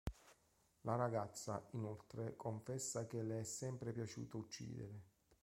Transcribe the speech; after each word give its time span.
La 0.81 0.95
ragazza, 0.95 1.63
inoltre 1.73 2.35
confessa 2.35 3.05
che 3.05 3.21
le 3.21 3.41
è 3.41 3.43
sempre 3.43 3.91
piaciuto 3.91 4.37
uccidere. 4.37 5.01